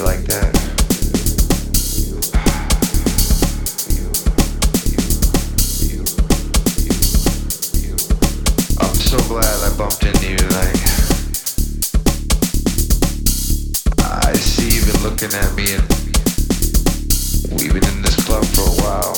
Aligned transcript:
like 0.00 0.24
that. 0.24 0.54
I'm 8.78 8.94
so 8.94 9.18
glad 9.28 9.62
I 9.62 9.76
bumped 9.76 10.04
into 10.04 10.28
you. 10.28 10.36
Like, 10.58 10.80
I 14.02 14.32
see 14.34 14.76
you've 14.76 14.92
been 14.92 15.02
looking 15.02 15.32
at 15.32 15.54
me, 15.54 15.74
and 15.74 15.84
we've 17.58 17.72
been 17.72 17.88
in 17.94 18.02
this 18.02 18.16
club 18.24 18.44
for 18.44 18.62
a 18.62 18.74
while. 18.82 19.15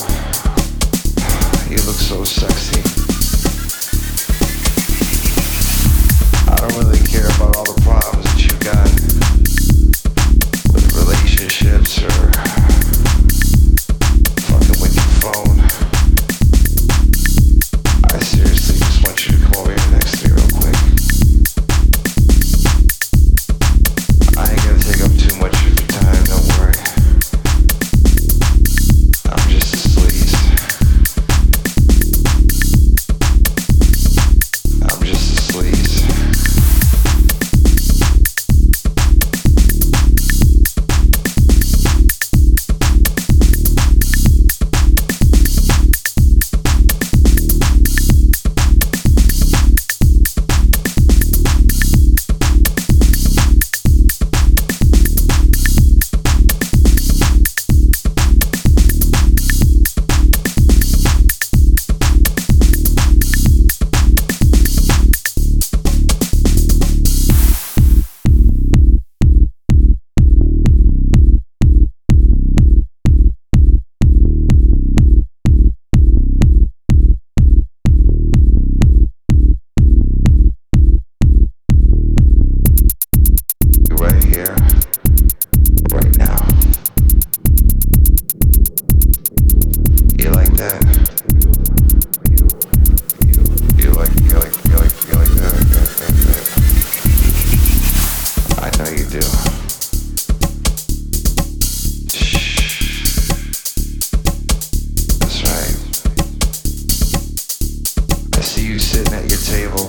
Sitting 108.79 109.13
at 109.13 109.29
your 109.29 109.39
table. 109.39 109.87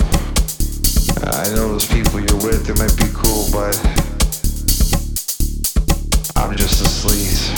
I 1.22 1.48
know 1.54 1.68
those 1.68 1.86
people 1.86 2.20
you're 2.20 2.42
with, 2.42 2.66
they 2.66 2.74
might 2.74 2.96
be 2.96 3.08
cool, 3.14 3.46
but 3.52 3.76
I'm 6.36 6.56
just 6.56 6.80
a 6.80 6.88
sleaze. 6.88 7.50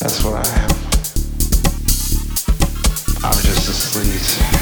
That's 0.00 0.24
what 0.24 0.34
I 0.34 0.48
am. 0.62 0.70
I'm 3.24 3.42
just 3.42 3.68
a 3.68 3.98
sleaze. 3.98 4.61